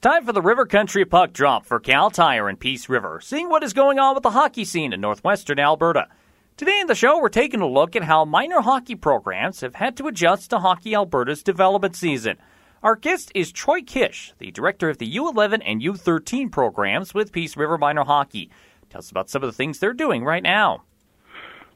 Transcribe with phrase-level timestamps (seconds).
[0.00, 3.62] time for the River Country Puck Drop for Kal Tire and Peace River, seeing what
[3.62, 6.08] is going on with the hockey scene in northwestern Alberta.
[6.56, 9.98] Today in the show, we're taking a look at how minor hockey programs have had
[9.98, 12.38] to adjust to Hockey Alberta's development season.
[12.82, 17.54] Our guest is Troy Kish, the director of the U11 and U13 programs with Peace
[17.54, 18.50] River Minor Hockey.
[18.88, 20.84] Tell us about some of the things they're doing right now.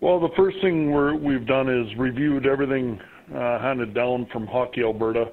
[0.00, 0.92] Well, the first thing
[1.24, 3.00] we have done is reviewed everything
[3.34, 5.32] uh, handed down from Hockey Alberta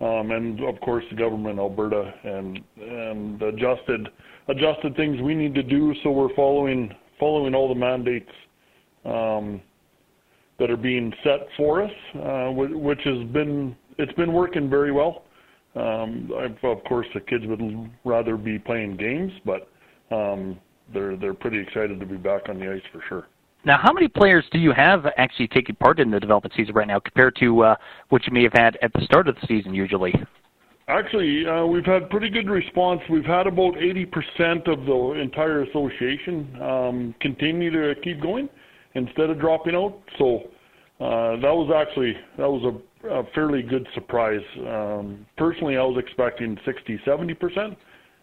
[0.00, 4.08] um, and of course the government Alberta and and adjusted
[4.48, 8.30] adjusted things we need to do so we're following following all the mandates
[9.04, 9.60] um,
[10.58, 15.24] that are being set for us, uh, which has been it's been working very well.
[15.74, 16.30] Um,
[16.62, 19.68] of course, the kids would rather be playing games, but
[20.10, 20.58] um,
[20.92, 23.26] they're they're pretty excited to be back on the ice for sure.
[23.64, 26.86] Now, how many players do you have actually taking part in the development season right
[26.86, 27.76] now compared to uh,
[28.08, 30.14] what you may have had at the start of the season usually?
[30.86, 33.00] Actually, uh, we've had pretty good response.
[33.10, 38.48] We've had about 80% of the entire association um, continue to keep going
[38.94, 40.00] instead of dropping out.
[40.18, 40.44] So
[41.00, 44.40] uh, that was actually that was a, a fairly good surprise.
[44.60, 47.76] Um, personally, I was expecting 60, 70%.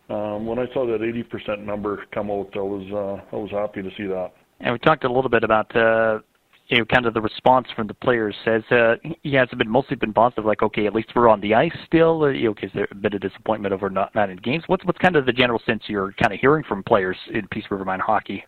[0.08, 3.83] Um, when I saw that 80% number come out, I was uh, I was happy
[3.83, 4.31] to see that.
[4.59, 6.20] And we talked a little bit about uh,
[6.67, 8.36] you know kind of the response from the players.
[8.44, 10.45] Says uh, yeah, it's been mostly been positive.
[10.45, 12.23] Like okay, at least we're on the ice still.
[12.23, 14.64] Uh, you know, is there a bit of disappointment over not not in games?
[14.67, 17.66] What's what's kind of the general sense you're kind of hearing from players in Peace
[17.70, 18.44] River Minor hockey?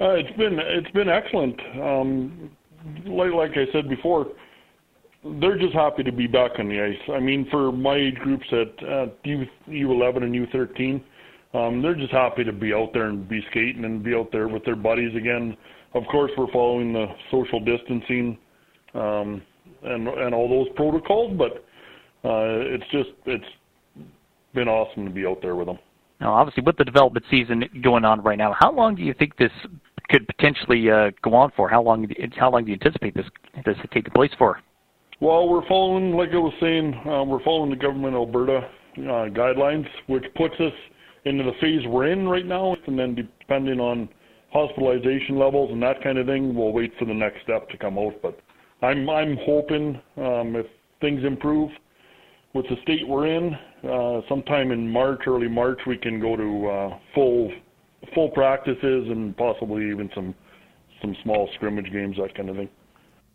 [0.00, 1.60] Uh, it's been it's been excellent.
[1.80, 2.50] Um,
[3.06, 4.26] like like I said before,
[5.40, 7.10] they're just happy to be back on the ice.
[7.14, 11.02] I mean, for my age groups at uh, U U11 and U13
[11.54, 14.48] um, they're just happy to be out there and be skating and be out there
[14.48, 15.56] with their buddies again.
[15.94, 18.36] Of course, we're following the social distancing
[18.94, 19.42] um,
[19.82, 21.64] and and all those protocols, but
[22.28, 23.44] uh, it's just it's
[24.54, 25.78] been awesome to be out there with them.
[26.20, 29.36] Now, obviously, with the development season going on right now, how long do you think
[29.36, 29.52] this
[30.10, 31.68] could potentially uh, go on for?
[31.68, 32.08] How long?
[32.36, 33.26] How long do you anticipate this
[33.64, 34.60] this taking place for?
[35.20, 39.30] Well, we're following, like I was saying, uh, we're following the government of Alberta uh,
[39.30, 40.72] guidelines, which puts us
[41.24, 44.08] into the phase we're in right now, and then depending on
[44.52, 47.98] hospitalization levels and that kind of thing, we'll wait for the next step to come
[47.98, 48.14] out.
[48.22, 48.38] But
[48.82, 50.66] I'm I'm hoping um, if
[51.00, 51.70] things improve
[52.54, 53.54] with the state we're in,
[53.88, 57.50] uh, sometime in March, early March, we can go to uh, full
[58.14, 60.34] full practices and possibly even some
[61.00, 62.68] some small scrimmage games, that kind of thing.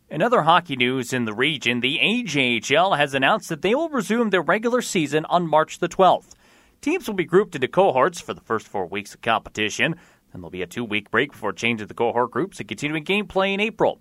[0.09, 4.31] In other hockey news in the region, the AJHL has announced that they will resume
[4.31, 6.33] their regular season on March the 12th.
[6.81, 9.95] Teams will be grouped into cohorts for the first four weeks of competition.
[10.31, 13.53] Then there'll be a two week break before changing the cohort groups and continuing gameplay
[13.53, 13.99] in April.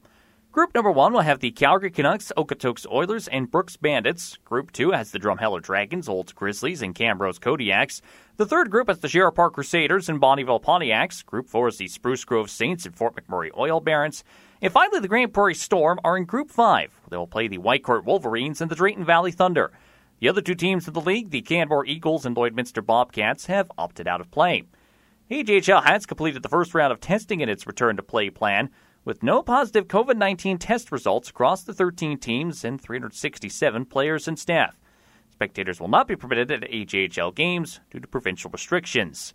[0.52, 4.38] Group number one will have the Calgary Canucks, Okotoks Oilers, and Brooks Bandits.
[4.44, 8.00] Group two has the Drumheller Dragons, Olds Grizzlies, and Camrose Kodiaks.
[8.36, 11.26] The third group has the Sherwood Park Crusaders and Bonnyville Pontiacs.
[11.26, 14.22] Group four is the Spruce Grove Saints and Fort McMurray Oil Barons.
[14.62, 16.92] And finally, the Grande Prairie Storm are in Group five.
[17.10, 19.72] They will play the Whitecourt Wolverines and the Drayton Valley Thunder.
[20.20, 24.08] The other two teams in the league, the Canmore Eagles and Lloydminster Bobcats, have opted
[24.08, 24.64] out of play.
[25.30, 28.70] AJHL has completed the first round of testing in its return to play plan,
[29.04, 34.38] with no positive COVID 19 test results across the 13 teams and 367 players and
[34.38, 34.76] staff.
[35.30, 39.34] Spectators will not be permitted at AJHL games due to provincial restrictions.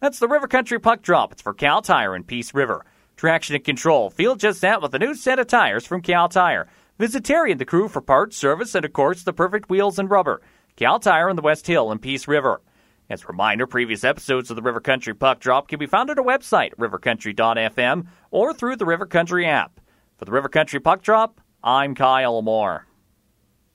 [0.00, 1.32] That's the River Country Puck Drop.
[1.32, 2.84] It's for Kal Tire and Peace River.
[3.16, 4.10] Traction and control.
[4.10, 6.68] Feel just that with a new set of tires from Kal Tire.
[7.00, 10.10] Visit Terry and the crew for parts, service, and of course, the perfect wheels and
[10.10, 10.42] rubber.
[10.76, 12.60] Kal Tire on the West Hill and Peace River.
[13.08, 16.18] As a reminder, previous episodes of the River Country Puck Drop can be found at
[16.18, 19.80] our website, rivercountry.fm, or through the River Country app.
[20.18, 22.86] For the River Country Puck Drop, I'm Kyle Moore.